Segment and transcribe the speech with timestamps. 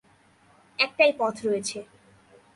[0.79, 1.79] একটাই পথ রয়েছে।